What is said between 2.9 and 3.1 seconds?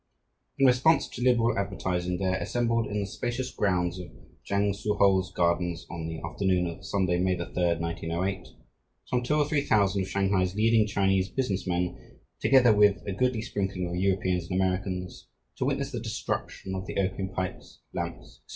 the